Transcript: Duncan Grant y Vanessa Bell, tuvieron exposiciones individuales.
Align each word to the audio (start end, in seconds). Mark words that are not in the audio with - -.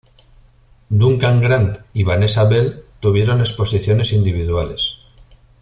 Duncan 0.89 1.41
Grant 1.41 1.77
y 1.93 2.01
Vanessa 2.01 2.45
Bell, 2.45 2.85
tuvieron 2.99 3.39
exposiciones 3.39 4.13
individuales. 4.13 4.97